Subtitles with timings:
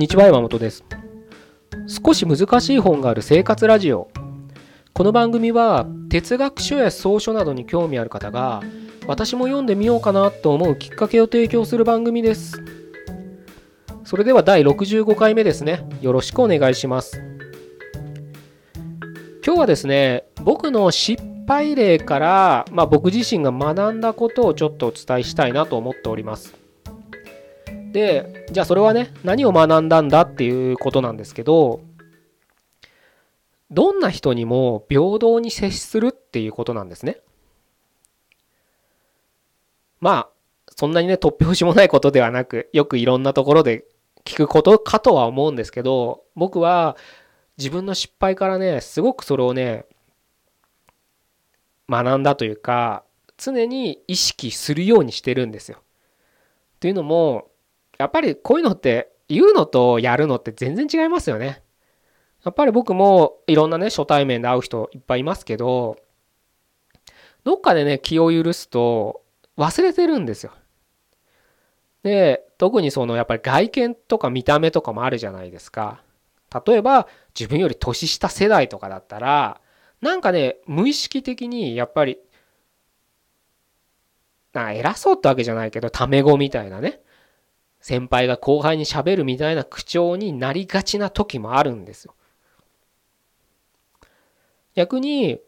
[0.00, 0.82] んにちは山本です。
[1.86, 4.08] 少し難しい本がある生活ラジオ。
[4.94, 8.62] この番組は哲学書や草書などに興味ある方が
[9.06, 12.64] 私も読んでみようかなと思うきっかけを提供する番組です。
[14.02, 15.86] それでは第65回目ですね。
[16.00, 17.20] よろしくお願いします。
[19.44, 26.59] 今日はですね僕の失敗例から、まあ、僕自身が学んだことをちょっとお伝えしたいなと思っております。
[27.92, 31.80] でじゃあそれはね何を学んだんだっていうことなんですけど
[33.70, 37.18] どんな人にも平等に接するっていうことなんですね。
[40.00, 40.28] まあ
[40.76, 43.84] そんなにね突拍子もないことではなくよくいろんなところで
[44.24, 46.96] 聞くことかとは思うんですけど僕は
[47.58, 49.84] 自分の失敗からねすごくそれをね
[51.88, 53.04] 学んだというか
[53.36, 55.82] 常に意識するようにしてるんですよ。
[56.80, 57.49] というのも
[58.00, 61.62] やっぱりこういうのって言うのとやるのって全然違いますよね。
[62.42, 65.98] やっぱり僕もいろんなね初対面で会う人いっぱいいますけど
[67.44, 69.20] どっかでね気を許すと
[69.58, 70.52] 忘れてるんですよ。
[72.02, 76.02] で特にそのやっぱり外見とか見た目とかもあるじゃないですか。
[76.66, 77.06] 例えば
[77.38, 79.60] 自分より年下世代とかだったら
[80.00, 82.16] なんかね無意識的にやっぱり
[84.54, 87.02] な偉そうってわけじゃないけどタメ語みたいなね
[87.80, 92.14] 先輩が後輩にしゃべるみたいな口調になりがちな時もあるんですよ。
[94.74, 95.40] 逆に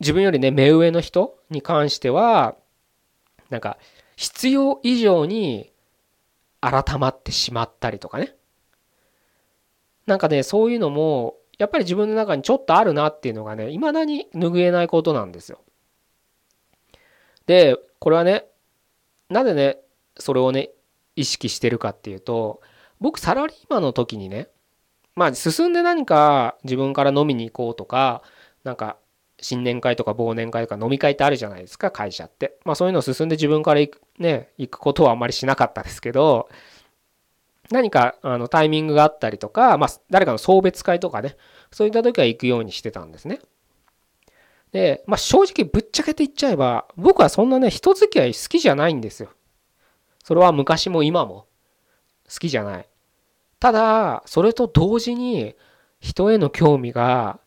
[0.00, 2.54] 自分よりね目上の人に関しては
[3.50, 3.78] なんか
[4.16, 5.72] 必要以上に
[6.60, 8.34] 改まってしまったりとかね
[10.06, 15.60] なんかねそういうのもやっぱり自分の中にちょっとあるなっていうのがね未だに拭えないことなんですよ。
[17.46, 18.44] でこれはね
[19.28, 19.78] なぜね
[20.18, 20.70] それをね
[21.18, 22.60] 意識してるかっていうと
[23.00, 24.48] 僕サラリーマンの時にね
[25.16, 28.22] まあ進んで何か自分から飲みに行こうとか
[28.62, 28.96] なんか
[29.40, 36.48] 新年会とか忘年会とか飲み会ってあるじゃないですか会社ってまあそういうの進んで自分から行くね行くことはあんまりしなかったですけど
[37.70, 41.36] 何かあのタイミングがあったりとか、まあ、誰かの送別会とかね
[41.70, 43.40] そういった時は行くようにしてたんですね。
[44.72, 49.30] で、まあ、正直ぶっちゃけて言っちゃえば僕はそんなね人付き合い好きじゃないんですよ。
[50.28, 51.46] それは昔も今も
[52.30, 52.88] 好きじゃない。
[53.60, 55.54] ただ、それと同時に
[56.00, 57.40] 人への興味が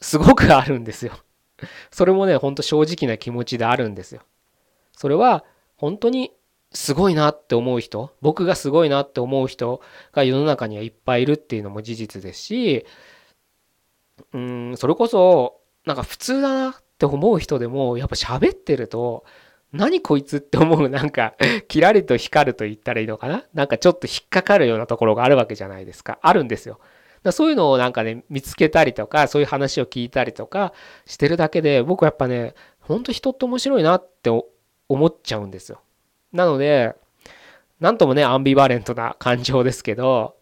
[0.00, 1.12] すごくあるんですよ。
[1.90, 4.22] それもね、ほんと正直な気持ちであるんですよ。
[4.96, 5.44] それは
[5.76, 6.32] 本当に
[6.72, 9.82] すごいなって思う人、僕がすごいなって思う人
[10.12, 12.86] が世の中にはいっぱいいるっていうのも事実ですし、
[14.32, 19.26] うん、それこそなんか普通だなって思う人でもやっぱ喋ってると
[19.72, 21.34] 何こいつって思うなんか
[21.68, 23.44] キラリと光ると言ったらいいのかな？
[23.54, 26.18] なんかちょっと引っかかるようなところがあるわけじゃないですか。
[26.22, 26.80] あるんですよ。
[27.22, 30.72] だそういうのをなんかね見つけたりとかそういう話を聞いたりとか
[31.04, 34.30] してるだけで僕やっぱねほんと人って面白いなって
[34.88, 35.80] 思っちゃうんですよ。
[36.32, 36.94] なので
[37.78, 40.36] なんともねアンビバレントな感情ですけど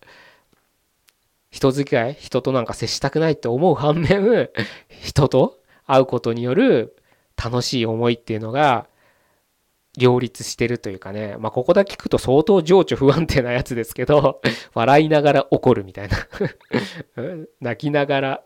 [1.50, 4.50] 人付き合い人となんか接したくないって思う反面
[4.88, 6.96] 人と会うことによる
[7.36, 8.86] 楽しい思いっていうのが
[9.98, 14.40] 両立してるというかね、まあ、ここだけ聞くと相当情緒不安定なやつですけど、
[14.74, 16.16] 笑いながら怒るみたいな。
[17.60, 18.42] 泣きながら、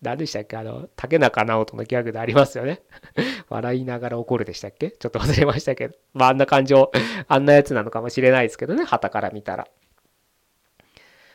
[0.00, 0.56] 何でしたっけ？
[0.56, 2.82] あの、竹中直人のギャグでありますよね。
[3.48, 4.90] 笑いながら怒るでしたっけ？
[4.90, 6.90] ちょっと忘れましたけど、まあ、あんな感情、
[7.28, 9.68] あんなやつなのかもしれないですけどね、旗から見たら。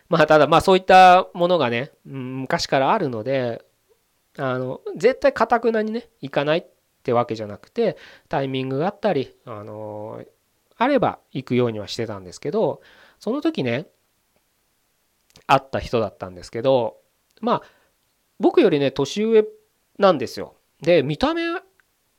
[0.09, 3.61] まあ、ただ、まあ、そういったものがね、昔からあるので、
[4.37, 6.65] あの、絶対かたくなにね、いかないっ
[7.07, 7.95] ってわけじゃなくて
[8.27, 10.21] タイミングがあったりあの
[10.77, 12.81] あれば行くようにはしてたんですけど
[13.17, 13.87] その時ね
[15.45, 16.97] 会った人だったんですけど
[17.39, 17.61] まあ
[18.39, 19.45] 僕よりね年上
[19.97, 20.53] なんですよ。
[20.81, 21.43] で見た目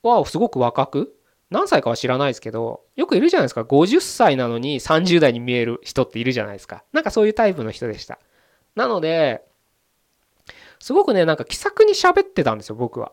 [0.02, 1.14] はすごく若く
[1.50, 3.60] 何歳かは知らないですけどよくいるじゃないですか。
[3.60, 6.82] 50歳なのに30代に見える人っているじゃないですか。
[6.92, 8.18] なんかそういうタイプの人でした。
[8.74, 9.42] なので
[10.80, 13.12] すごくねなんか気さくに喋ってたんですよ僕は。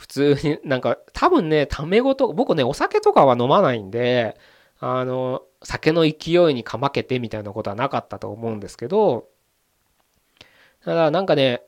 [0.00, 4.34] 普通になんか多分ねタメ語と僕ねお酒とかは飲まないんで
[4.78, 9.28] あの酒の勢いにかまけてみたいなことはなかったと思うんですけど
[10.82, 11.60] ただなんかね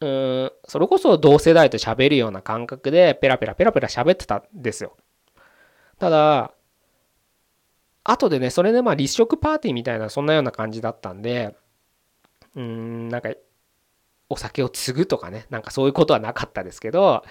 [0.00, 4.94] うんそれこそ同世代と喋るような感覚でペラペラペラペラ喋ってたんですよ。
[5.98, 6.52] ただ
[8.04, 11.56] 後でねそれでまあ立食パーティーみたいなそんなような感じだったんで
[12.54, 13.30] うんなんか
[14.28, 17.22] お酒を継ぐとかねなんかそういうことはなかったですけど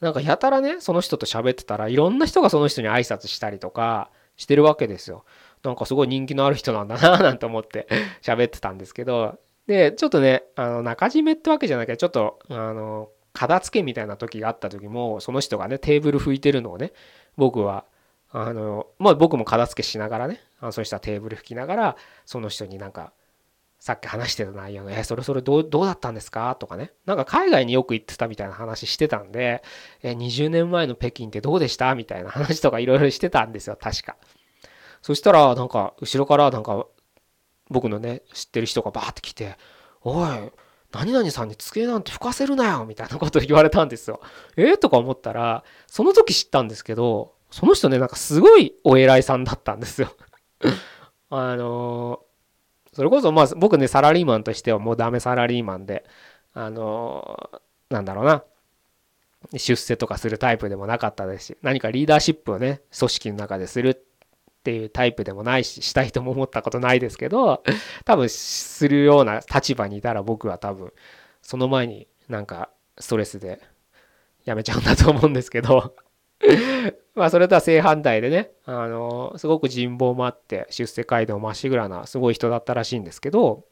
[0.00, 5.24] なんかやたらねその人と喋ってたらいろんな人がその人に挨拶したりとかしてるわけですよ。
[5.64, 7.88] なんかすごい人気のある人なんだなぁなんて思って
[8.22, 16.92] 喋ってたんですけどでちょっとねあの中締めってわけじゃないけどちょっとあの片付けみたいな時があった時もその人がねテーブル拭いてるのをね
[17.36, 17.84] 僕は
[18.30, 23.12] あのまあ僕も片付けしながらねあのその人はテーブル拭きながらその人になんか
[23.78, 29.62] さっき話してた内容の「えそれそれどうどうだったんですか?」とかねなんか海外によく行ってたみたいな話してたんで
[30.02, 34.16] 「え20年前の北京ってどうでした?」みたいな話とかいろいろしてたんですよ確か。
[35.00, 36.86] そしたらなんか後ろからなんか
[37.70, 39.56] 僕のね知ってる人がバーって来て
[40.02, 40.28] 「おい
[40.90, 44.20] 何々さんに机なんて吹かせるなよ」みたいなこと言われたんですよ。
[44.56, 44.72] え？
[44.72, 50.10] ー、とか思ったらその時知ったんですけどその人ねなんかすごいお偉いさんだったんですよ。
[51.30, 52.27] あのー、
[52.98, 56.04] それこそまあ僕ねサラリーマンとしてはもうダメサラリーマンで
[56.52, 58.42] あのー、なんだろうな。
[59.52, 67.62] 出世とかするタイプでもなかったですし何かリーダーシップをね組織の中でするっていうタイプでもないししたいとも思ったことないですけど
[68.04, 70.92] 多分するような立場にいたら僕は多分
[71.40, 72.68] その前になんか
[72.98, 73.60] ストレスで
[74.44, 75.94] やめちゃうんだと思うんですけど。
[77.18, 83.64] まあそれとは正反対でねあのすごく人望もあって出世街道まっしぐらなすごい人だったらしいんですけど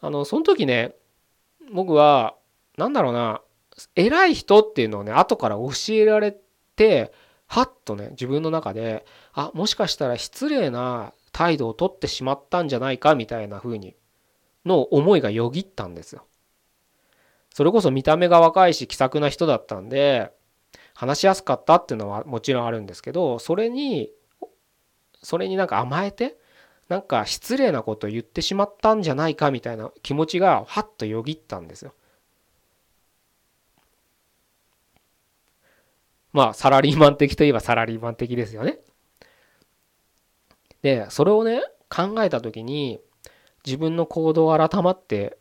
[0.00, 0.94] あのその時ね
[1.72, 2.36] 僕は
[2.76, 3.42] 何だろうな
[3.96, 6.36] 偉い人っていうのをね後から教えられ
[6.76, 7.12] て
[7.46, 13.96] はっとね自分の中であもしかしたら失礼な態度をとってしまったんじゃないかみたいな風に
[14.64, 16.24] の思いがよぎったんですよ。
[17.52, 20.30] それこそ見た目が若いし気さくな人だったんで
[20.98, 24.10] 話しやすかったっていうのはもちろんあるんですけどそれに
[25.22, 26.36] それになんか甘えて
[26.88, 31.94] なんか失礼なこと言ってしまったんじゃないかみたいな気持ちがはっとよぎったんですよ。
[36.32, 38.80] まあ、サラリーマン的といえばサラリーマン的ですよね。
[40.82, 43.00] で、それをね、考えた時に、
[43.64, 45.36] 自分の行動を改まって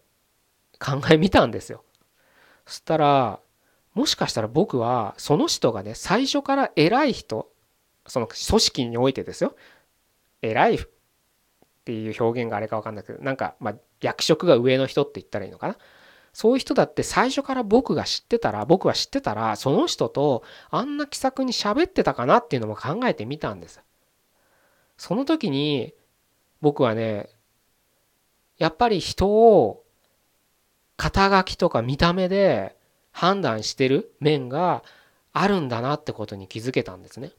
[0.79, 1.83] 考えみたんですよ。
[2.65, 3.39] そしたら、
[3.97, 7.49] もしかしたら僕は、その人がね、最初から偉い人、
[8.05, 9.55] その組織においてですよ。
[10.43, 10.79] 偉いっ
[11.83, 15.77] ていう表現があれか分かんないけど、なんか、ま、役職が上の人って言ったらいいのかな。
[16.31, 23.81] そういう人だって最初から僕が知ってたら、僕は知ってたら、その人とあんな気さくに喋ってたかなっていうのも考えてみたんです。
[24.95, 25.95] その時に
[26.61, 27.29] 僕はね、
[28.59, 29.83] やっぱり人を
[30.97, 32.77] 肩書きとか見た目で
[33.17, 34.83] 判断してる面が
[35.33, 37.31] あるんだなってことに気づけたんですね。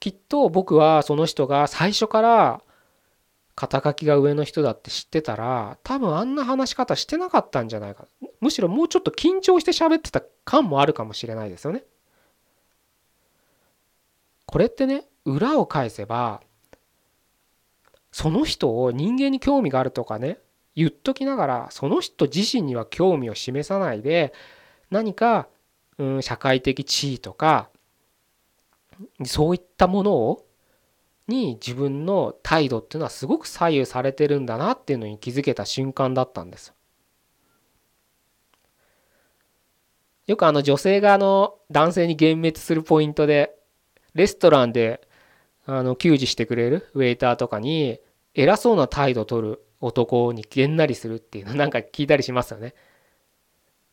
[0.00, 2.62] きっと僕はその人が最初から
[3.54, 8.08] 肩書きが上の人だって知ってたら多分あんな話し方してなかったんじゃないか
[8.40, 11.84] むしろもうちょっと緊張して喋ってた感もあるかもしれないですよね。
[14.46, 16.42] これってね裏を返せば
[18.10, 20.40] その人を人間に興味があるとかね
[20.76, 24.32] 言っときながらその人自身には興味を示さないで
[24.90, 25.48] 何か、
[25.98, 27.70] うん、社会的地位とか
[29.24, 30.46] そういったものを
[31.28, 36.72] に自分の態度っていうのはすごく左右されてるんだなっていうのに気づけた瞬間だったんです。
[40.26, 43.54] よくあの女性があの男性に幻滅するポイントで
[44.14, 45.06] レストランで
[45.66, 48.00] あの給仕してくれるウェイターとかに
[48.34, 52.74] 偉そうな態度を取る男にげんなりするっていうの なんか聞いたりしますよね。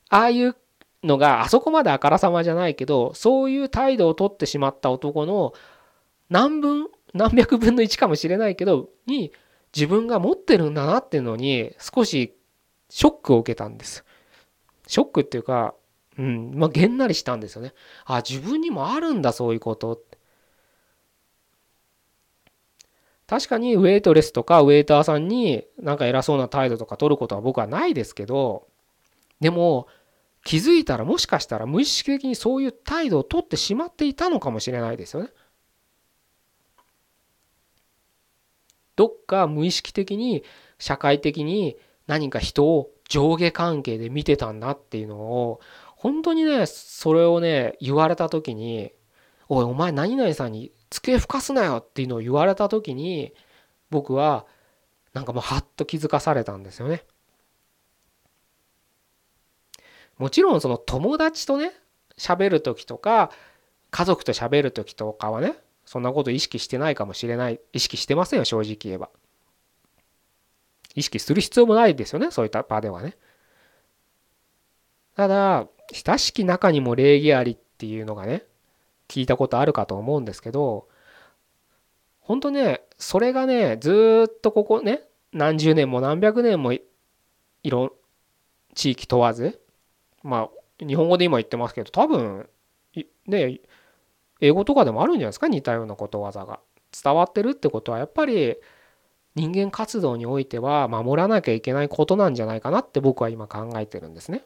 [0.09, 0.55] ああいう
[1.03, 5.53] のがあそこまであからさまじゃないけどそういう態度を取ってしまった男の
[6.29, 9.33] 何分何百分の1かもしれないけどに
[9.75, 12.35] 自分が持ってるんだなっていうのに少し
[12.89, 14.05] ショックを受けたんです。
[14.87, 15.73] ショックっていうか、
[16.17, 17.73] うん、まあ、げんなりしたんですよね。
[18.05, 19.99] あ、自分にもあるんだ、そういうこと。
[23.27, 28.67] 確かにウェイトレスとかウェイターさんになんか偉そうな態度とか取ることは僕はないですけど、
[29.39, 29.87] でも
[30.43, 35.29] 気づいたらもしかしたら無意識的にそういう態度を取ってしまっていたのかもしれないですよね。
[38.95, 40.43] どっか無意識的に
[40.77, 41.77] 社会的に
[42.07, 45.61] 何か人を上下関係で見てたんだっていうのを
[45.95, 48.91] 本当にねそれをね言われた時に
[49.49, 53.33] 「おいお前何々さんに机ふかすなよ」っていうのを言われた時に
[53.89, 54.45] 僕は
[55.13, 57.05] なんかもうハッと気づかされたんですよね。
[60.17, 61.73] もちろんその友達とね
[62.17, 63.31] 喋る時とか
[63.91, 67.59] 家族と喋る時とかはねそんなこと意識してないかもしれない。
[67.73, 69.09] 意識してませんよ正直言えば。
[70.95, 73.17] 意識する必要もないですよねそういった場ではね。
[75.15, 78.45] ただ親しき中にも礼儀ありっていうのがね
[79.13, 80.87] 聞いたことあるかと思うんですけど
[82.19, 86.81] 本当ねそれがねずっとここね何十年も何百年もい
[87.63, 87.91] ろん
[88.73, 89.61] 地域問わず
[90.23, 90.49] ま
[90.81, 92.49] あ日本語で今言ってますけど多分
[93.27, 93.59] ね
[94.41, 95.47] 英語とかでもあるんじゃないですか？
[95.47, 96.59] 似たようなことわざが
[97.03, 98.57] 伝わってるってことはやっぱり
[99.35, 104.43] 人間活動においては守らなきゃいけないことなんじゃないかなって僕は今考えてるんですね。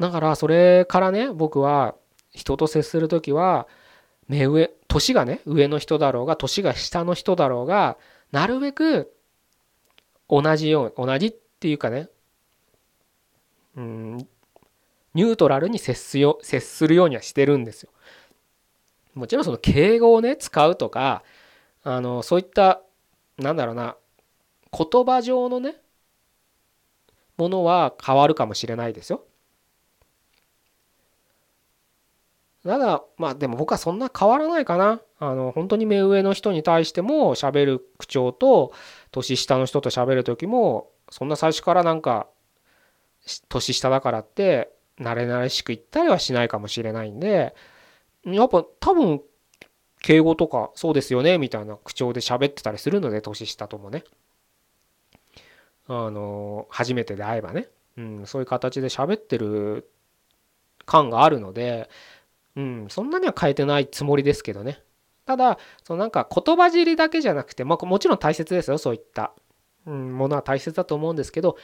[0.00, 1.94] だからそれからね僕は
[2.32, 3.68] 人と接する時は
[4.28, 7.98] 目上年がね上の人だろうが年が下の人だろうが
[8.32, 9.12] なるべく
[10.28, 12.08] 同じよう同じっていうかね
[13.76, 14.16] うん
[15.12, 17.90] ニュートラルに接すよ接するようにはしてるんですよ。
[19.14, 21.24] もちろんその敬語をね使うとか
[21.82, 22.80] あのそういった
[23.36, 23.96] なんだろうな
[24.72, 25.76] 言葉上のね
[27.36, 29.24] ものは変わるかもしれないですよ。
[32.64, 35.00] ただまあでも僕はそんな変わらないかな。
[35.18, 38.72] あの本当に目上の人に対しても喋る口調と
[39.10, 42.26] 年下の人と喋る時もそんな最初からなんか
[43.50, 47.54] 年下だからって慣れ慣れしく言ったりはしないかもしれないんで
[48.24, 49.20] やっぱ多分
[50.00, 54.04] 敬語とかそうですよねみたいな口調で喋ってたりするので年下ともね
[55.86, 59.90] あの初めてで会えばね、うん、そういう形で喋ってる
[60.86, 61.88] 感があるので、
[62.60, 64.82] うん、そんなには変えてないつもりですけどね。
[65.24, 69.32] ただそのなんか言葉尻だけじゃなくて、まあ、もちろん大切ですよそういった、
[69.86, 71.56] うん、ものは大切だと思うんですけど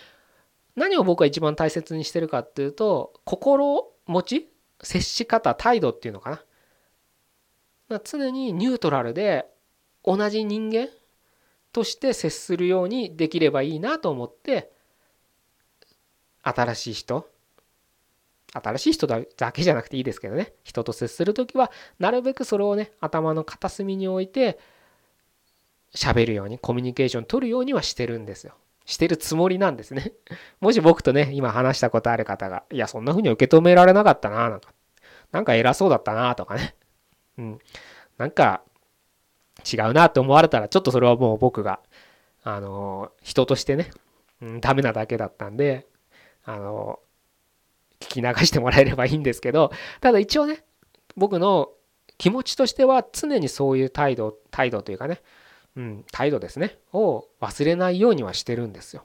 [0.76, 4.48] 何を僕は一番大切にしてるかっていうと心持ち
[4.82, 6.42] 接し方態度っていうのか
[7.88, 9.46] な常にニュートラルで
[10.04, 10.88] 同じ人間
[11.72, 14.70] として接するようにできればいいなと思って
[16.42, 17.28] 新しい人
[18.52, 24.58] 新しい人だけじゃなくていいですけどね人と接する時はなるべくそれをね頭の片隅に置いて
[25.94, 28.54] 喋るようにコミュニケーション取るようにはしてるんですよ。
[28.84, 30.12] してるつもりなんですね。
[30.60, 34.72] もし僕とね今話したことある方がいやそんな風に受け止められなかったななんか
[35.32, 36.76] なんか偉そうだったなとかね
[37.38, 37.58] うん
[38.16, 38.62] なんか
[39.70, 41.80] 違うなって思われたらちょっとそれはもう僕が
[42.44, 43.90] あの人としてね、
[44.40, 45.86] うん、ダメなだけだったんで
[46.44, 47.00] あの
[48.00, 50.64] 聞き流してもらえればいいんですけどただ一応ね
[51.16, 51.70] 僕の
[52.18, 55.20] 気持ちとしては常にそういう態度態度というかね、
[55.76, 59.04] うん、態度ですねを忘れないようにはしてるんですよ。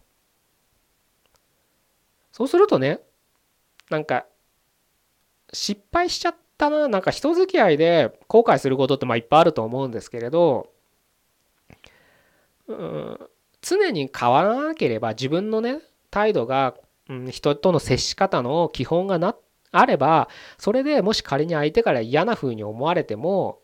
[2.32, 3.00] そうするとね
[3.90, 4.26] なんか
[5.52, 10.70] 失敗しちゃったななんか人付き合いで後悔することってまあいっぱいあると思うんですけれど
[12.68, 13.20] うん
[13.62, 15.80] 常に変わらなければ自分のね
[16.10, 16.76] 態度が
[17.30, 19.36] 人との接し方の基本がな
[19.72, 20.28] あれば
[20.58, 23.60] それでもし仮に相手から嫌な風に思われても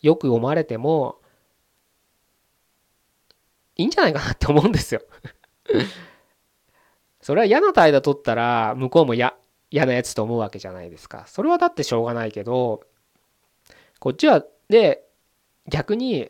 [0.00, 1.18] よく思われても
[3.76, 5.02] いいんじゃないかなって思うんですよ
[7.22, 9.34] それは嫌な態度取ったら向こうも嫌
[9.70, 11.24] 嫌なやつと思うわけじゃないですか。
[11.26, 12.82] それはだってしょうがないけど
[14.00, 15.04] こっちはで
[15.68, 16.28] 逆に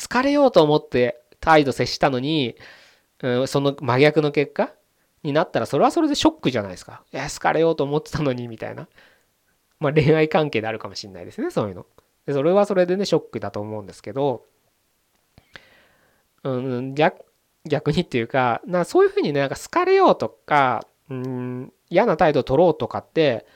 [0.00, 2.54] 好かれようと思って態度接したのに、
[3.22, 4.72] うん、その真逆の結果
[5.22, 7.02] になったらそれはそれでショックじゃないですか。
[7.12, 8.88] いや、好かれようと思ってたのにみたいな。
[9.80, 11.86] まあ恋愛関係であるかもしれないですね、そういうの。
[12.26, 14.44] でそれはそれでね、ショックだと思うんですけど、
[16.44, 17.24] うん、逆
[17.64, 23.46] 逆にっていうか、なそういうふうにね、なんか好かれようとか、うん、嫌な態度を取ろうとかって、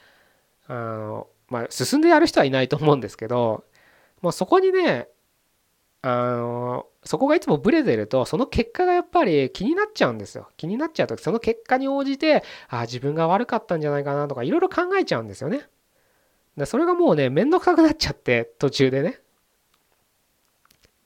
[0.69, 3.65] あの、まあ、進んでやる人はいないと思うんですけど、
[4.23, 5.09] もうそこにね、
[6.09, 10.49] あのそこがいつもブレてるとその結果がやっぱり気になっちゃうんですよ。
[10.57, 15.69] 気になっちゃうとその結果に応じてあ自分が悪かったんじゃないかなとかいろいろ考えちゃうんですよね。
[16.57, 19.21] でそれがもうねめんどくさくなっちゃって途中でね。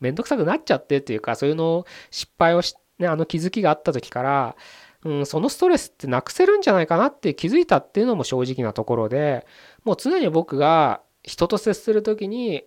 [0.00, 4.56] めんどくさくなっちゃってっていうかそういうの失敗をし、ね、あの気づきがあった時から、
[5.04, 9.46] うん、そのストレスってなくせるんじゃないかなって気づいたっていうのも正直なところで
[9.84, 12.64] もう常に僕が人と接する時に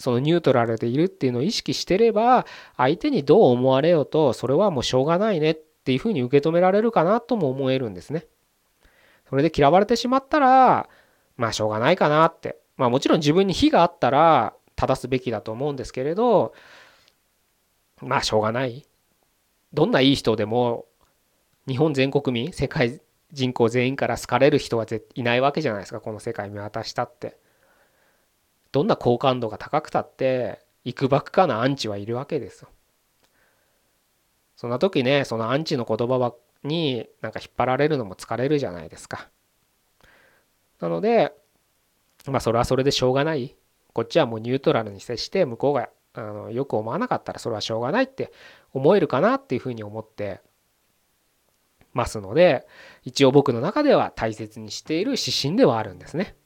[0.00, 8.26] そのニュートラルでいるっていうのを意識してれば相手にどう思われようとそれはもうしょうがないねっていうふうに受け止められるかなとも思えるんですね。
[9.28, 10.88] それで嫌われてしまったら
[11.36, 16.52] まあしょうがないかなってまあもちろん自分に非があったら正すべきだと思うんですけれど
[18.00, 18.86] まあしょうがない
[19.72, 20.86] どんないい人でも
[21.68, 23.00] 日本全国民世界
[23.32, 27.38] 人口全員から好かれる人はいないわけじゃないですかこの世界見渡したって。
[28.72, 32.68] どんな好感度が高くたっていくばくかなアンチはいるわけですよ。
[34.56, 39.28] そんな時ねそのアンチの言葉になんか引っ張られるのも疲れるじゃないですか。
[40.80, 41.32] なので
[42.26, 43.56] まあそれはそれでしょうがない
[43.92, 48.32] こっちはもうニュートラルに接して向こうがあのよく思わなかったらそれはしょうがないって
[48.72, 50.40] 思えるかなっていうふうに思って
[51.92, 52.66] ますので
[53.02, 56.36] 一応僕の中では大切にしている指針ではあるんですね。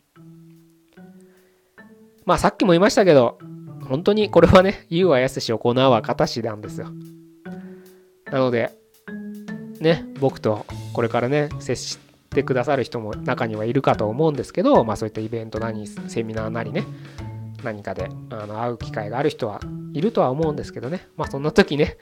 [2.24, 3.38] まあさっきも言いましたけど
[3.88, 6.88] 本当にこれはね言うはやすし行うは形なんですよ。
[8.30, 8.72] なので
[9.80, 11.98] ね僕とこれからね接し
[12.30, 16.84] てくださる人も中にはいるかと思うんですけどまあそういったイベントなりセミナーなりね
[17.62, 19.60] 何かであの会う機会がある人は
[19.92, 21.96] いるとは思うんですけどねまあそんな時ね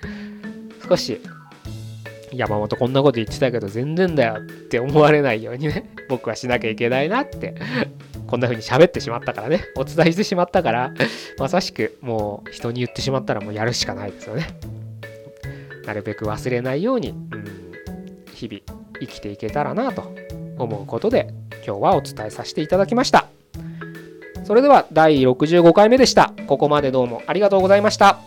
[0.89, 1.21] 少し
[2.33, 7.55] 山本こんなこと言ってたけど全然だよって思われないようにね僕はしなきゃいけないなって
[8.33, 9.67] こんな風に喋ってしまったからね。
[9.77, 10.95] お伝えしてしまったから
[11.37, 14.47] まさしくもう人に言ってしまったらもうやるしかないですよね。
[15.85, 17.75] なるべく忘れないように、うん、
[18.33, 20.15] 日々生きていけたらなと
[20.57, 21.29] 思うことで
[21.67, 23.27] 今日はお伝えさせていただきました。
[24.45, 26.33] それでは第65回目でした。
[26.47, 28.19] ここまでどうもありがとうございました。